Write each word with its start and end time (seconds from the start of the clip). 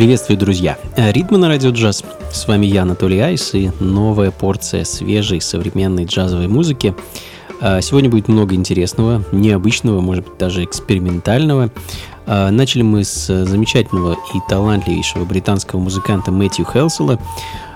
Приветствую, 0.00 0.38
друзья! 0.38 0.78
Ритмы 0.96 1.36
на 1.36 1.48
радио 1.48 1.72
джаз. 1.72 2.02
С 2.32 2.48
вами 2.48 2.64
я, 2.64 2.84
Анатолий 2.84 3.20
Айс, 3.20 3.52
и 3.52 3.70
новая 3.80 4.30
порция 4.30 4.84
свежей 4.84 5.42
современной 5.42 6.06
джазовой 6.06 6.48
музыки. 6.48 6.94
А, 7.60 7.82
сегодня 7.82 8.08
будет 8.08 8.26
много 8.26 8.54
интересного, 8.54 9.22
необычного, 9.30 10.00
может 10.00 10.24
быть, 10.24 10.38
даже 10.38 10.64
экспериментального. 10.64 11.70
А, 12.26 12.50
начали 12.50 12.80
мы 12.80 13.04
с 13.04 13.26
замечательного 13.44 14.14
и 14.14 14.38
талантливейшего 14.48 15.26
британского 15.26 15.80
музыканта 15.80 16.32
Мэтью 16.32 16.64
Хелсела. 16.64 17.18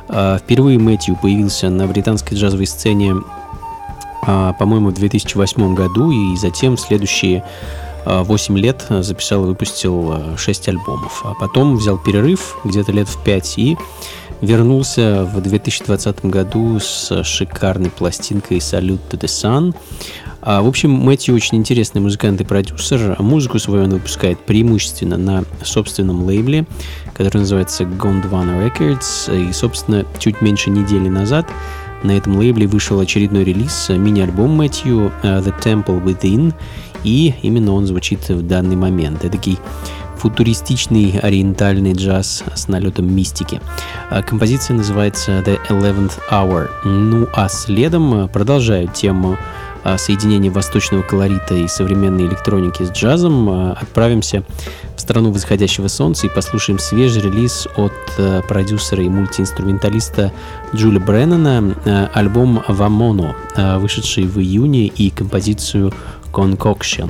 Впервые 0.09 0.79
Мэтью 0.79 1.19
появился 1.21 1.69
на 1.69 1.87
британской 1.87 2.39
джазовой 2.39 2.67
сцене, 2.67 3.17
по-моему, 4.23 4.89
в 4.89 4.95
2008 4.95 5.75
году, 5.75 6.11
и 6.11 6.37
затем 6.39 6.79
следующие 6.79 7.45
8 8.05 8.59
лет 8.59 8.87
записал 8.89 9.45
и 9.45 9.47
выпустил 9.49 10.37
6 10.37 10.69
альбомов. 10.69 11.23
А 11.25 11.35
потом 11.35 11.77
взял 11.77 11.99
перерыв 11.99 12.57
где-то 12.65 12.93
лет 12.93 13.09
в 13.09 13.23
5 13.23 13.59
и 13.59 13.77
вернулся 14.41 15.25
в 15.25 15.41
2020 15.41 16.27
году 16.27 16.79
с 16.81 17.23
шикарной 17.25 17.91
пластинкой 17.91 18.59
Salute 18.59 19.01
to 19.11 19.19
the 19.19 19.27
Sun. 19.27 19.75
А, 20.43 20.61
в 20.61 20.69
общем, 20.69 20.91
Мэтью 20.91 21.35
очень 21.35 21.57
интересный 21.57 22.03
музыкант 22.03 22.41
и 22.43 22.45
продюсер. 22.45 23.17
Музыку 23.21 23.59
свою 23.59 23.85
он 23.85 23.91
выпускает 23.91 24.39
преимущественно 24.41 25.17
на 25.17 25.45
собственном 25.63 26.25
лейбле, 26.25 26.67
который 27.15 27.39
называется 27.39 27.85
Gondwana 27.85 28.69
Records. 28.69 29.49
И, 29.49 29.53
собственно, 29.55 30.05
чуть 30.19 30.43
меньше 30.43 30.69
недели 30.69 31.09
назад 31.09 31.47
на 32.03 32.11
этом 32.11 32.37
лейбле 32.37 32.67
вышел 32.67 33.01
очередной 33.01 33.45
релиз, 33.45 33.89
мини-альбом 33.89 34.51
Мэтью 34.51 35.11
The 35.23 35.55
Temple 35.63 36.05
Within, 36.05 36.53
и 37.05 37.35
именно 37.43 37.73
он 37.73 37.87
звучит 37.87 38.29
в 38.29 38.43
данный 38.43 38.77
момент. 38.77 39.25
Это 39.25 39.39
такой 39.39 39.59
футуристичный 40.25 41.19
ориентальный 41.19 41.93
джаз 41.93 42.45
с 42.55 42.69
налетом 42.69 43.15
мистики. 43.15 43.61
А 44.11 44.23
композиция 44.23 44.75
называется 44.75 45.43
The 45.45 45.59
Eleventh 45.69 46.19
Hour. 46.31 46.71
Ну 46.85 47.29
а 47.35 47.49
следом 47.51 48.29
продолжаю 48.31 48.89
тему 48.89 49.37
а, 49.83 49.99
соединения 49.99 50.51
восточного 50.51 51.03
колорита 51.03 51.55
и 51.55 51.69
современной 51.69 52.27
электроники 52.27 52.85
с 52.85 52.91
джазом. 52.91 53.51
А, 53.51 53.73
отправимся 53.73 54.45
в 54.97 55.01
страну 55.03 55.31
восходящего 55.31 55.89
солнца 55.89 56.27
и 56.27 56.31
послушаем 56.31 56.79
свежий 56.79 57.21
релиз 57.21 57.69
от 57.77 57.93
продюсера 58.49 59.03
и 59.03 59.09
мультиинструменталиста 59.11 60.33
Джули 60.75 60.99
Бреннана, 60.99 62.09
альбом 62.15 62.63
«Вамоно», 62.67 63.37
вышедший 63.79 64.25
в 64.25 64.39
июне, 64.39 64.87
и 64.87 65.11
композицию 65.11 65.93
concoction. 66.35 67.09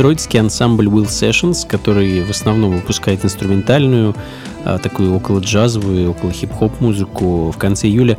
Детройтский 0.00 0.40
ансамбль 0.40 0.86
Will 0.86 1.04
Sessions, 1.04 1.68
который 1.68 2.22
в 2.22 2.30
основном 2.30 2.70
выпускает 2.70 3.22
инструментальную, 3.22 4.16
а, 4.64 4.78
такую 4.78 5.14
около 5.14 5.40
джазовую, 5.40 6.10
около 6.10 6.32
хип-хоп 6.32 6.80
музыку. 6.80 7.50
В 7.50 7.58
конце 7.58 7.86
июля 7.86 8.18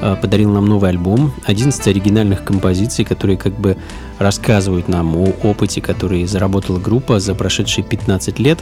а, 0.00 0.14
подарил 0.14 0.52
нам 0.52 0.66
новый 0.66 0.90
альбом, 0.90 1.32
11 1.44 1.88
оригинальных 1.88 2.44
композиций, 2.44 3.04
которые 3.04 3.36
как 3.36 3.58
бы 3.58 3.76
рассказывают 4.20 4.86
нам 4.86 5.16
о 5.16 5.32
опыте, 5.42 5.80
который 5.80 6.24
заработала 6.26 6.78
группа 6.78 7.18
за 7.18 7.34
прошедшие 7.34 7.82
15 7.82 8.38
лет. 8.38 8.60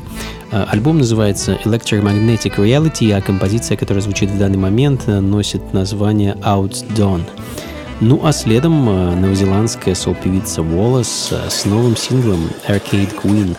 А, 0.50 0.66
альбом 0.70 0.96
называется 0.96 1.58
Electromagnetic 1.66 2.56
Reality, 2.56 3.12
а 3.12 3.20
композиция, 3.20 3.76
которая 3.76 4.00
звучит 4.00 4.30
в 4.30 4.38
данный 4.38 4.56
момент, 4.56 5.06
носит 5.06 5.74
название 5.74 6.34
Outdone. 6.42 7.24
Ну 8.00 8.20
а 8.24 8.32
следом 8.32 8.88
э, 8.88 9.14
новозеландская 9.14 9.94
сол-певица 9.94 10.62
Wallace 10.62 11.28
э, 11.30 11.48
с 11.48 11.64
новым 11.64 11.96
синглом 11.96 12.50
Arcade 12.66 13.14
Queen. 13.14 13.56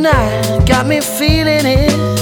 Tonight. 0.00 0.64
Got 0.66 0.86
me 0.86 1.00
feeling 1.00 1.66
it. 1.66 2.19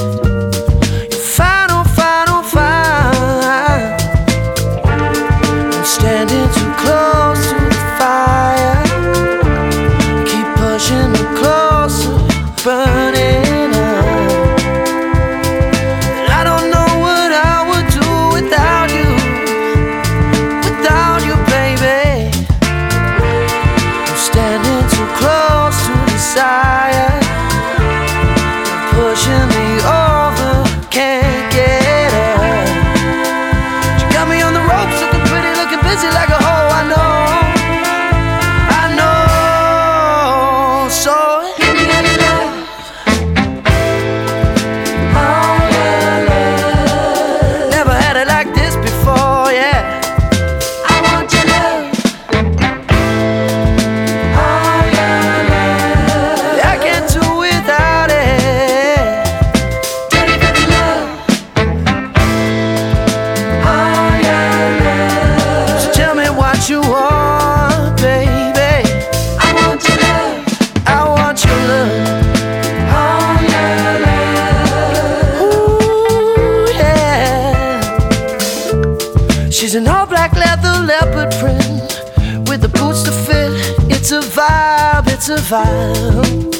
vibe, 85.28 85.28
it's 85.28 85.28
a 85.28 85.36
vibe. 85.36 86.54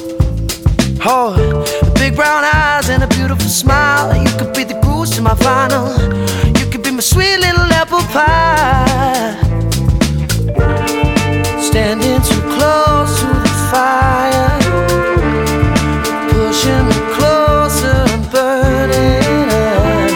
Oh, 1.06 1.34
the 1.82 1.90
big 1.98 2.16
brown 2.16 2.44
eyes 2.44 2.88
and 2.88 3.02
a 3.02 3.06
beautiful 3.08 3.48
smile. 3.48 4.16
You 4.16 4.30
could 4.38 4.54
be 4.54 4.64
the 4.64 4.80
goose 4.80 5.10
to 5.16 5.22
my 5.22 5.34
vinyl. 5.34 5.88
You 6.58 6.70
could 6.70 6.82
be 6.82 6.90
my 6.90 7.00
sweet 7.00 7.38
little 7.38 7.70
apple 7.72 8.00
pie. 8.12 9.36
Standing 11.60 12.20
too 12.22 12.40
close 12.56 13.20
to 13.20 13.26
the 13.26 13.54
fire, 13.70 14.58
pushing 16.30 16.86
me 16.88 16.98
closer 17.16 17.96
and 18.14 18.30
burning 18.30 19.50
up. 19.52 20.10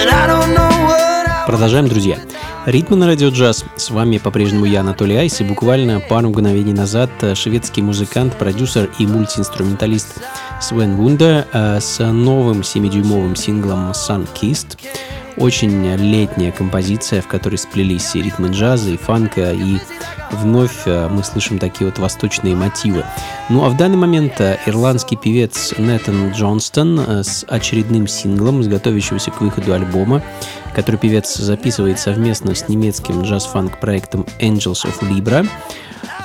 And 0.00 0.10
I 0.10 0.26
don't 0.26 0.52
know 0.54 0.72
what 0.88 1.26
I 1.26 1.44
Продолжаем, 1.46 1.88
друзья. 1.88 2.18
Ритмы 2.65 2.95
на 2.95 3.07
радио 3.07 3.27
джаз. 3.27 3.65
С 3.75 3.89
вами 3.89 4.19
по-прежнему 4.19 4.63
я, 4.63 4.79
Анатолий 4.79 5.17
Айс, 5.17 5.41
и 5.41 5.43
буквально 5.43 5.99
пару 5.99 6.29
мгновений 6.29 6.71
назад 6.71 7.09
э, 7.21 7.35
шведский 7.35 7.81
музыкант, 7.81 8.37
продюсер 8.37 8.89
и 8.99 9.05
мультиинструменталист 9.05 10.21
Свен 10.61 10.95
Вундер 10.95 11.45
э, 11.51 11.81
с 11.81 11.99
новым 11.99 12.61
7-дюймовым 12.61 13.35
синглом 13.35 13.91
Sun 13.91 14.29
Kissed. 14.33 14.77
Очень 15.37 15.95
летняя 15.95 16.51
композиция, 16.51 17.21
в 17.21 17.27
которой 17.27 17.55
сплелись 17.55 18.15
и 18.15 18.21
ритмы 18.21 18.49
джаза, 18.49 18.91
и 18.91 18.97
фанка, 18.97 19.51
и 19.51 19.77
вновь 20.31 20.83
э, 20.85 21.07
мы 21.09 21.23
слышим 21.23 21.59
такие 21.59 21.89
вот 21.89 21.99
восточные 21.99 22.55
мотивы. 22.55 23.03
Ну 23.49 23.65
а 23.65 23.69
в 23.69 23.77
данный 23.77 23.97
момент 23.97 24.39
э, 24.39 24.59
ирландский 24.65 25.15
певец 25.15 25.73
Нэтан 25.77 26.31
Джонстон 26.31 26.99
э, 26.99 27.23
с 27.23 27.45
очередным 27.47 28.07
синглом, 28.07 28.63
с 28.63 28.67
готовящегося 28.67 29.31
к 29.31 29.41
выходу 29.41 29.73
альбома, 29.73 30.23
который 30.75 30.97
певец 30.97 31.35
записывает 31.35 31.99
совместно 31.99 32.55
с 32.55 32.69
немецким 32.69 33.23
джаз-фанк 33.23 33.79
проектом 33.79 34.25
Angels 34.39 34.85
of 34.85 34.99
Libra. 35.01 35.47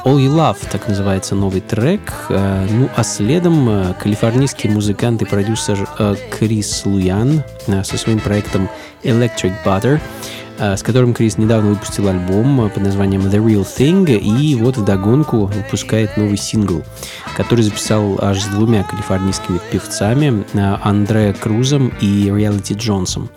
All 0.04 0.16
You 0.16 0.30
Love, 0.30 0.58
так 0.70 0.88
называется 0.88 1.34
новый 1.34 1.61
трек. 1.61 2.00
Э, 2.28 2.66
Ну 2.70 2.88
а 2.94 3.02
следом 3.02 3.68
э, 3.68 3.94
калифорнийский 3.94 4.70
музыкант 4.70 5.22
и 5.22 5.24
продюсер 5.24 5.88
э, 5.98 6.14
Крис 6.30 6.82
Луян 6.84 7.42
со 7.66 7.98
своим 7.98 8.20
проектом 8.20 8.68
Electric 9.02 9.52
Butter, 9.64 10.00
с 10.58 10.82
которым 10.82 11.14
Крис 11.14 11.37
недавно 11.38 11.70
выпустил 11.70 12.08
альбом 12.08 12.70
под 12.70 12.82
названием 12.82 13.22
The 13.22 13.44
Real 13.44 13.64
Thing, 13.64 14.18
и 14.18 14.54
вот 14.56 14.76
вдогонку 14.76 15.46
выпускает 15.46 16.16
новый 16.16 16.37
сингл, 16.37 16.82
который 17.37 17.62
записал 17.62 18.18
аж 18.20 18.40
с 18.40 18.46
двумя 18.46 18.82
калифорнийскими 18.84 19.61
певцами, 19.70 20.44
Андре 20.82 21.32
Крузом 21.34 21.92
и 22.00 22.28
Reality 22.28 22.74
Джонсом. 22.74 23.28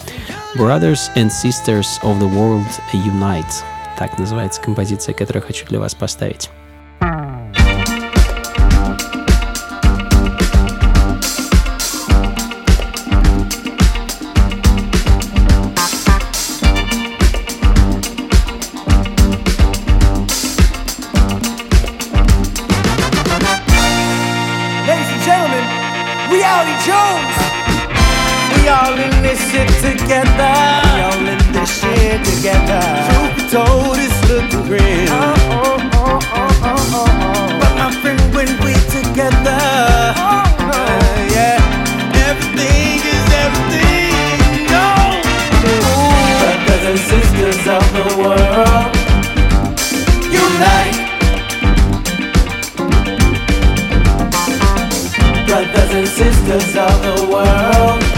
Brothers 0.56 1.12
and 1.16 1.30
Sisters 1.30 2.02
of 2.04 2.20
the 2.20 2.30
World 2.34 2.66
Unite. 2.94 3.64
Так 3.98 4.18
называется 4.18 4.62
композиция, 4.62 5.14
которую 5.14 5.44
хочу 5.44 5.66
для 5.68 5.80
вас 5.80 5.94
поставить. 5.96 6.50
Together. 32.42 33.31
Told, 33.52 33.98
it's 34.00 34.30
looking 34.30 34.64
grim. 34.66 35.08
But 37.60 37.74
my 37.76 37.92
friend, 38.02 38.22
when 38.34 38.48
we 38.64 38.72
together, 38.88 39.60
uh, 40.16 40.48
yeah, 41.36 41.60
everything 42.30 43.04
is 43.12 43.28
everything. 43.44 44.72
No, 44.72 44.88
brothers 46.40 46.84
and 46.92 47.00
sisters 47.12 47.64
of 47.68 47.84
the 47.92 48.06
world, 48.22 48.96
unite. 50.32 51.00
brothers 55.46 55.92
and 55.94 56.08
sisters 56.08 56.76
of 56.78 56.96
the 57.04 57.16
world. 57.30 58.11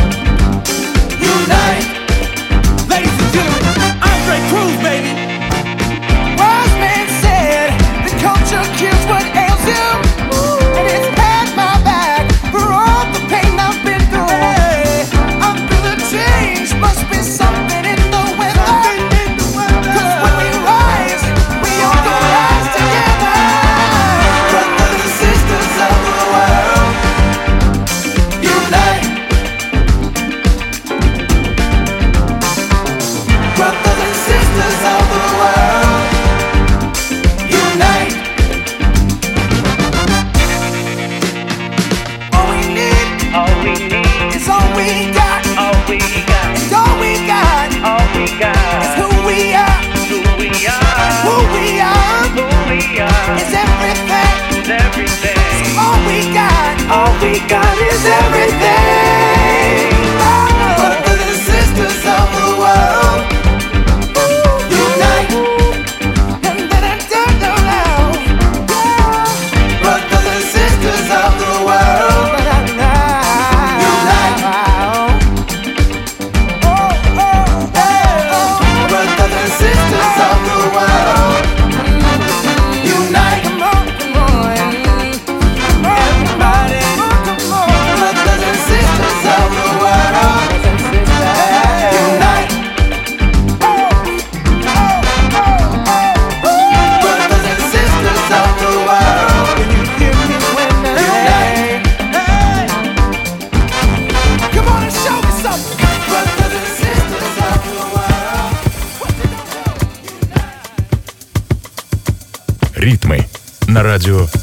Радио 114.04 114.43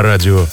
джаз. 0.00 0.06
радио 0.06 0.49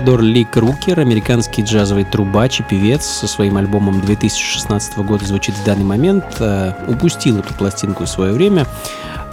Теодор 0.00 0.22
Ли 0.22 0.46
Крукер, 0.46 0.98
американский 0.98 1.62
джазовый 1.62 2.04
трубач 2.04 2.60
и 2.60 2.62
певец 2.62 3.04
со 3.04 3.26
своим 3.26 3.58
альбомом 3.58 4.00
2016 4.00 4.96
года 5.00 5.26
звучит 5.26 5.54
в 5.54 5.62
данный 5.62 5.84
момент, 5.84 6.24
э, 6.38 6.72
упустил 6.88 7.38
эту 7.38 7.52
пластинку 7.52 8.04
в 8.04 8.08
свое 8.08 8.32
время. 8.32 8.66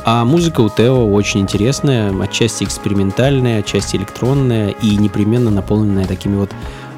А 0.04 0.26
музыка 0.26 0.60
у 0.60 0.70
Тео 0.70 1.10
очень 1.10 1.40
интересная, 1.40 2.14
отчасти 2.22 2.66
экспериментальная, 2.66 3.60
отчасти 3.60 3.96
электронная 3.96 4.72
и 4.72 4.98
непременно 4.98 5.52
наполненная 5.52 6.06
такими 6.06 6.36
вот 6.36 6.52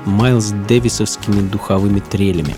Майлз 0.05 0.49
Дэвисовскими 0.67 1.47
духовыми 1.47 1.99
трелями. 1.99 2.55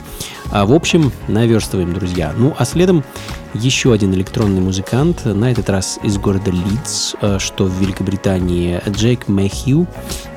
А 0.49 0.65
в 0.65 0.71
общем, 0.71 1.11
наверстываем, 1.27 1.93
друзья. 1.93 2.33
Ну, 2.37 2.55
а 2.57 2.63
следом 2.63 3.03
еще 3.53 3.91
один 3.91 4.13
электронный 4.13 4.61
музыкант, 4.61 5.25
на 5.25 5.51
этот 5.51 5.69
раз 5.69 5.99
из 6.03 6.17
города 6.17 6.51
Лидс, 6.51 7.15
э, 7.21 7.37
что 7.37 7.65
в 7.65 7.81
Великобритании, 7.81 8.81
Джейк 8.87 9.27
Мэхью, 9.27 9.87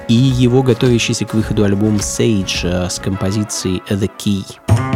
и 0.08 0.14
его 0.14 0.62
готовящийся 0.62 1.24
к 1.24 1.34
выходу 1.34 1.64
альбом 1.64 1.96
Sage 1.96 2.60
э, 2.64 2.88
с 2.90 2.98
композицией 2.98 3.82
The 3.88 4.10
Key. 4.18 4.93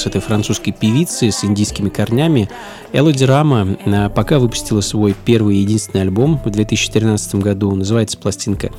с 0.00 0.06
этой 0.06 0.20
французской 0.20 0.72
певицы 0.72 1.30
с 1.30 1.44
индийскими 1.44 1.90
корнями, 1.90 2.48
Элоди 2.92 3.24
Рама 3.24 3.76
э, 3.84 4.08
пока 4.08 4.38
выпустила 4.38 4.80
свой 4.80 5.14
первый 5.24 5.56
и 5.56 5.60
единственный 5.60 6.02
альбом 6.02 6.40
в 6.44 6.50
2013 6.50 7.36
году. 7.36 7.74
Называется 7.74 8.16
пластинка 8.16 8.70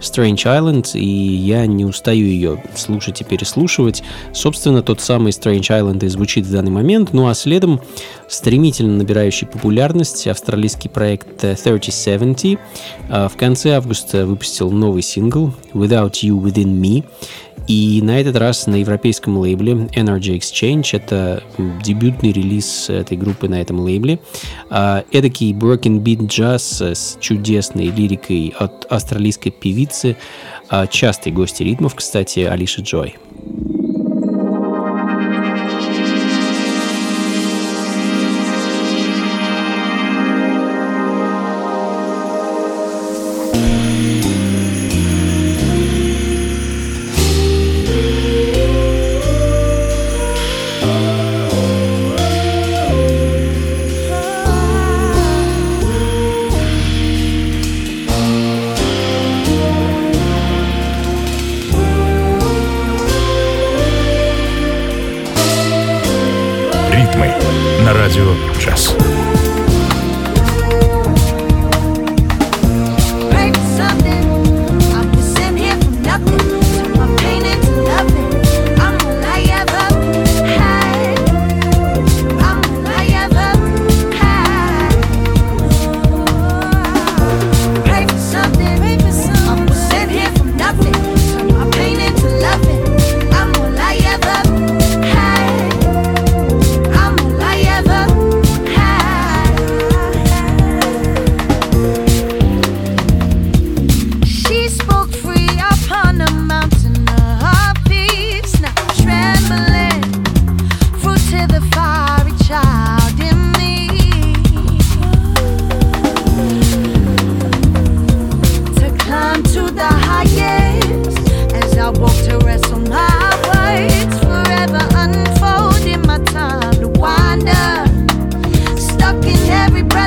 Strange 0.00 0.44
Island, 0.44 0.96
и 0.98 1.06
я 1.06 1.66
не 1.66 1.84
устаю 1.84 2.26
ее 2.26 2.62
слушать 2.74 3.22
и 3.22 3.24
переслушивать. 3.24 4.02
Собственно, 4.32 4.82
тот 4.82 5.00
самый 5.00 5.32
Strange 5.32 5.68
Island 5.68 6.04
и 6.04 6.08
звучит 6.08 6.46
в 6.46 6.52
данный 6.52 6.70
момент. 6.70 7.12
Ну 7.12 7.26
а 7.28 7.34
следом 7.34 7.80
стремительно 8.28 8.96
набирающий 8.96 9.46
популярность 9.46 10.26
австралийский 10.26 10.88
проект 10.88 11.38
3070 11.38 12.60
э, 13.08 13.28
в 13.28 13.36
конце 13.36 13.76
августа 13.76 14.26
выпустил 14.26 14.70
новый 14.70 15.02
сингл 15.02 15.54
Without 15.72 16.12
You 16.22 16.40
Within 16.40 16.80
Me, 16.80 17.04
и 17.66 18.00
на 18.02 18.20
этот 18.20 18.36
раз 18.36 18.66
на 18.66 18.76
европейском 18.76 19.38
лейбле 19.38 19.72
Energy 19.72 20.38
Exchange, 20.38 20.90
это 20.92 21.42
дебютный 21.82 22.32
релиз 22.32 22.88
этой 22.88 23.16
группы 23.16 23.48
на 23.48 23.60
этом 23.60 23.80
лейбле, 23.80 24.20
а, 24.70 25.04
эдакий 25.10 25.52
broken 25.52 26.00
beat 26.00 26.26
джаз 26.26 26.80
с 26.80 27.18
чудесной 27.20 27.86
лирикой 27.86 28.54
от 28.56 28.86
австралийской 28.88 29.50
певицы, 29.50 30.16
а, 30.68 30.86
частой 30.86 31.32
гости 31.32 31.64
ритмов, 31.64 31.94
кстати, 31.96 32.40
Алиша 32.40 32.82
Джой. 32.82 33.16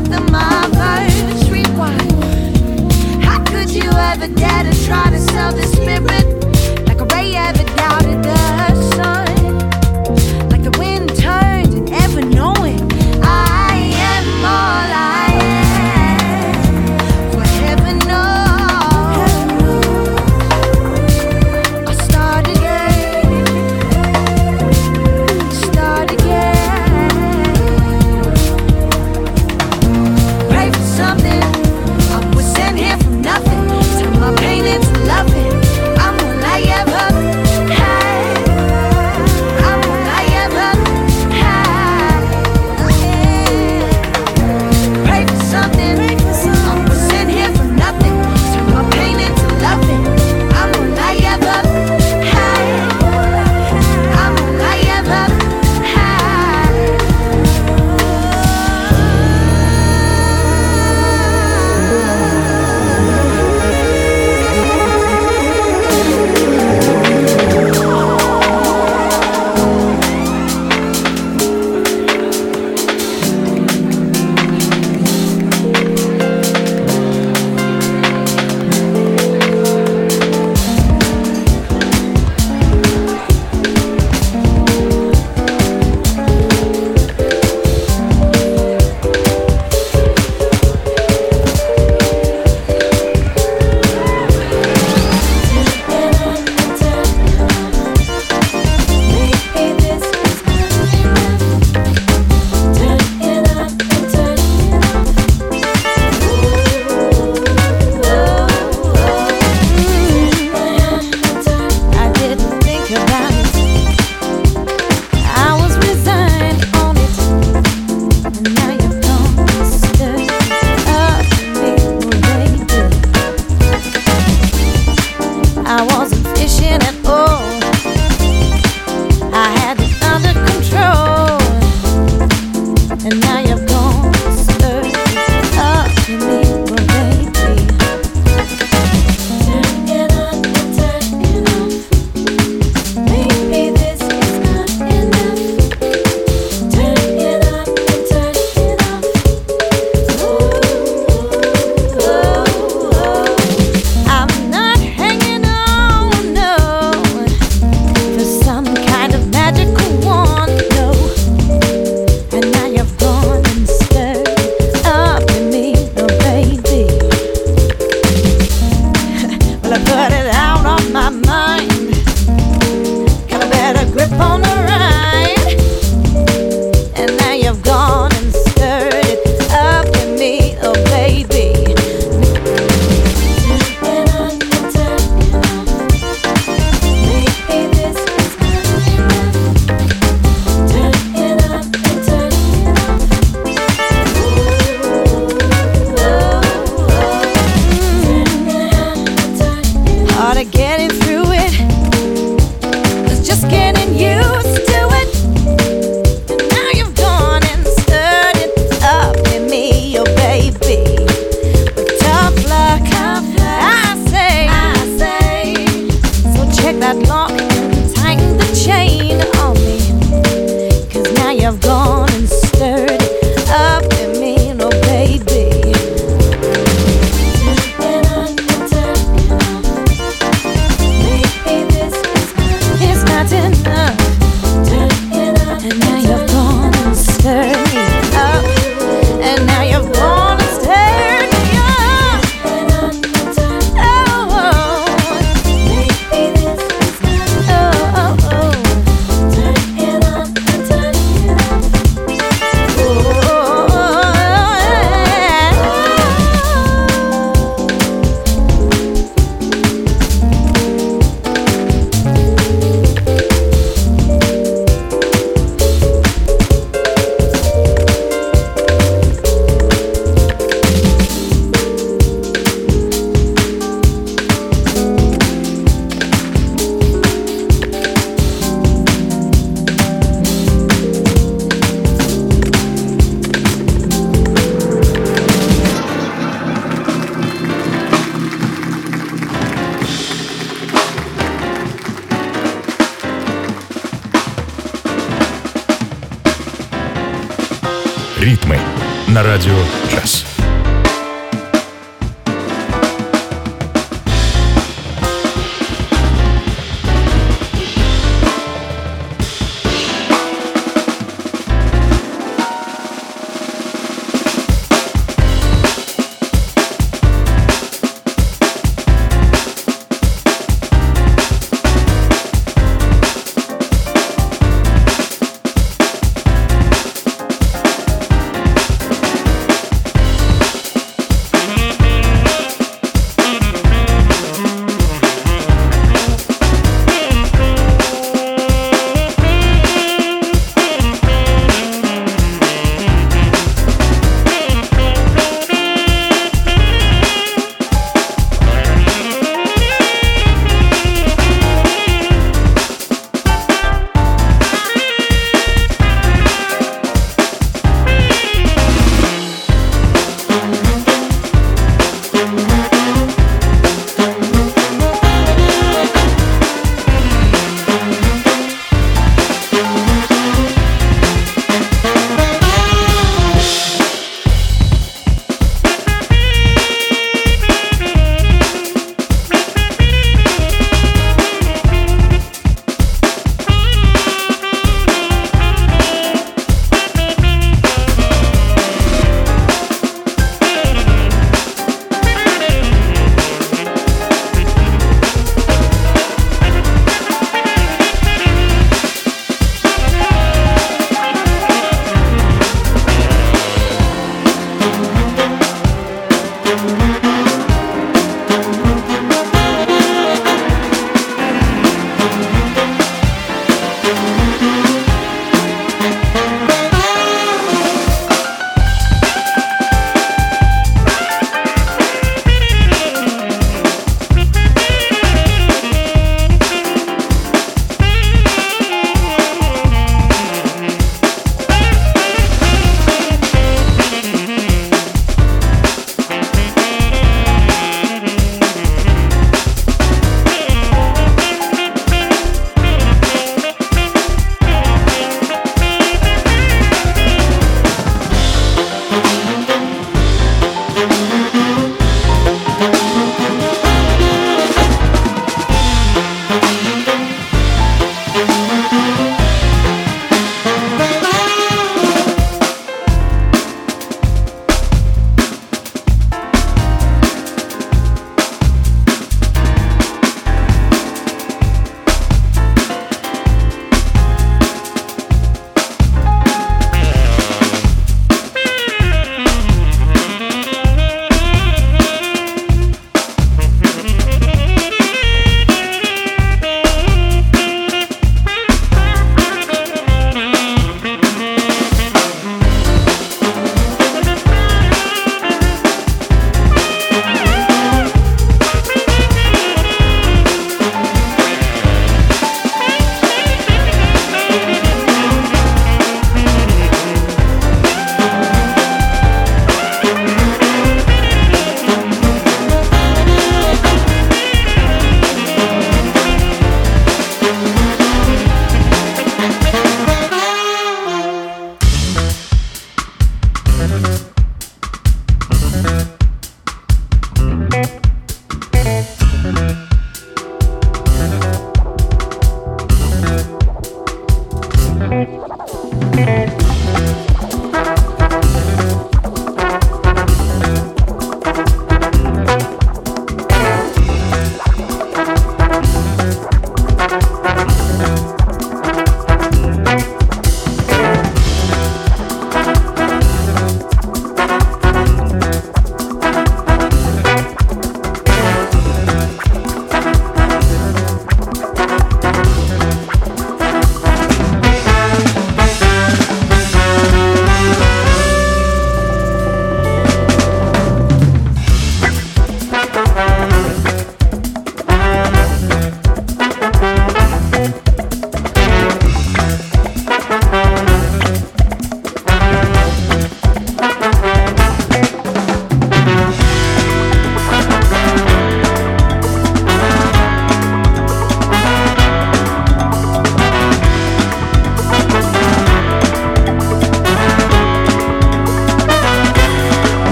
but 0.00 0.10
the 0.10 0.20
mother's 0.30 1.50
rewind. 1.50 2.12
How 3.24 3.42
could 3.44 3.70
you 3.70 3.90
ever 3.90 4.28
dare 4.28 4.62
to 4.62 4.84
try 4.86 5.10
to 5.10 5.18
sell 5.18 5.52
this 5.52 5.72
spirit? 5.72 6.37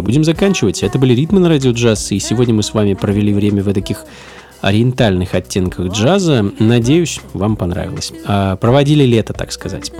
Друзья, 0.00 0.02
будем 0.02 0.24
заканчивать. 0.24 0.82
Это 0.82 0.98
были 0.98 1.14
ритмы 1.14 1.40
на 1.40 1.48
радио 1.48 1.72
джаз, 1.72 2.12
и 2.12 2.18
сегодня 2.18 2.54
мы 2.54 2.62
с 2.62 2.74
вами 2.74 2.94
провели 2.94 3.32
время 3.32 3.62
в 3.62 3.72
таких 3.72 4.04
ориентальных 4.60 5.34
оттенках 5.34 5.92
джаза. 5.92 6.44
Надеюсь, 6.58 7.20
вам 7.32 7.56
понравилось. 7.56 8.12
А, 8.26 8.56
проводили 8.56 9.04
лето, 9.04 9.32
так 9.32 9.52
сказать. 9.52 9.92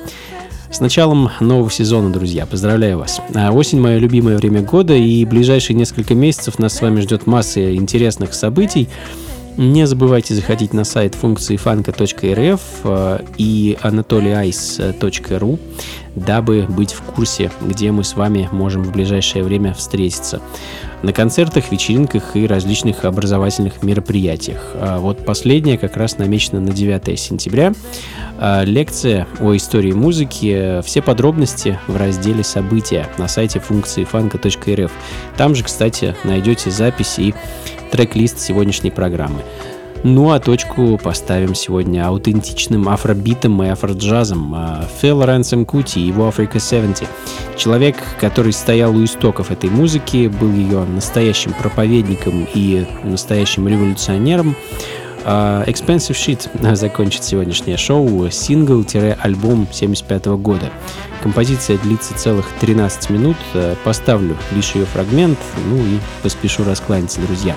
С 0.70 0.80
началом 0.80 1.30
нового 1.40 1.70
сезона, 1.70 2.11
друзья. 2.12 2.46
Поздравляю 2.46 2.98
вас. 2.98 3.20
А, 3.34 3.51
Осень– 3.53 3.80
мое 3.82 3.98
любимое 3.98 4.36
время 4.36 4.62
года, 4.62 4.94
и 4.94 5.24
ближайшие 5.24 5.76
несколько 5.76 6.14
месяцев 6.14 6.59
нас 6.59 6.74
с 6.74 6.82
вами 6.82 7.01
ждет 7.01 7.26
масса 7.26 7.74
интересных 7.74 8.34
событий. 8.34 8.88
Не 9.57 9.86
забывайте 9.86 10.34
заходить 10.34 10.72
на 10.72 10.84
сайт 10.84 11.14
функции 11.14 11.57
фанка.рф 11.57 12.61
э, 12.84 13.18
и 13.36 13.76
anatolyice.ru, 13.82 15.59
дабы 16.15 16.67
быть 16.69 16.93
в 16.93 17.03
курсе, 17.03 17.51
где 17.61 17.91
мы 17.93 18.05
с 18.05 18.15
вами 18.15 18.49
можем 18.53 18.83
в 18.83 18.93
ближайшее 18.93 19.45
время 19.45 19.75
встретиться. 19.75 20.41
На 21.03 21.13
концертах, 21.15 21.73
вечеринках 21.73 22.37
и 22.37 22.47
различных 22.47 23.05
образовательных 23.05 23.83
мероприятиях. 23.83 24.73
А 24.75 24.99
Вот 24.99 25.25
последняя 25.25 25.79
как 25.79 25.97
раз 25.97 26.19
намечена 26.19 26.61
на 26.61 26.73
9 26.73 27.19
сентября. 27.19 27.73
А, 28.39 28.65
Лекция 28.65 29.27
о 29.41 29.57
истории 29.57 29.93
музыки. 29.93 30.83
Все 30.85 31.01
подробности 31.01 31.79
в 31.87 31.97
разделе 31.97 32.45
«События» 32.45 33.09
на 33.17 33.29
сайте 33.29 33.61
функции 33.61 34.05
фанка.рф. 34.05 34.93
Там 35.39 35.55
же, 35.55 35.65
кстати, 35.65 36.15
найдете 36.25 36.71
записи 36.71 37.21
и 37.21 37.35
трек-лист 37.91 38.39
сегодняшней 38.39 38.91
программы. 38.91 39.41
Ну 40.03 40.30
а 40.30 40.40
точку 40.40 40.98
поставим 41.03 41.55
сегодня 41.55 42.07
аутентичным 42.07 42.88
афробитом 42.88 43.62
и 43.62 43.68
афроджазом. 43.68 44.55
А, 44.55 44.88
Фил 45.01 45.22
Рэнсом 45.22 45.66
Кути 45.66 46.01
и 46.01 46.07
его 46.07 46.26
Africa 46.26 46.59
70. 46.59 47.07
Человек, 47.57 47.96
который 48.18 48.55
стоял 48.55 48.96
у 48.96 49.05
истоков 49.05 49.51
этой 49.51 49.68
музыки, 49.68 50.28
был 50.28 50.51
ее 50.53 50.84
настоящим 50.84 51.53
проповедником 51.53 52.48
и 52.55 52.86
настоящим 53.05 53.68
революционером. 53.68 54.57
А, 55.25 55.64
Expensive 55.66 56.12
Shit 56.12 56.75
закончит 56.75 57.25
сегодняшнее 57.25 57.77
шоу 57.77 58.31
сингл-альбом 58.31 59.68
75 59.71 60.27
года. 60.27 60.71
Композиция 61.23 61.77
длится 61.79 62.14
целых 62.14 62.47
13 62.61 63.11
минут. 63.11 63.37
Э, 63.55 63.75
Поставлю 63.85 64.37
лишь 64.53 64.75
ее 64.75 64.87
фрагмент, 64.87 65.39
ну 65.68 65.77
и 65.77 65.99
поспешу 66.23 66.64
раскланяться, 66.64 67.21
друзья. 67.21 67.57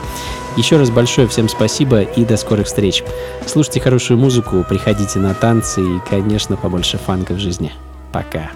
Еще 0.57 0.78
раз 0.78 0.89
большое 0.89 1.28
всем 1.28 1.47
спасибо 1.47 2.01
и 2.01 2.26
до 2.26 2.38
скорых 2.38 2.68
встреч. 2.68 3.03
Слушайте 3.47 3.80
хорошую 3.80 4.20
музыку, 4.20 4.66
приходите 4.68 5.20
на 5.20 5.34
танцы 5.34 5.82
и, 5.82 5.99
конечно, 6.09 6.57
побольше 6.57 6.97
фанка 6.97 7.34
в 7.34 7.39
жизни. 7.39 7.72
Пока. 8.11 8.51